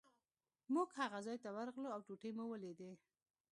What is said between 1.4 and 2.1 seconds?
ته ورغلو او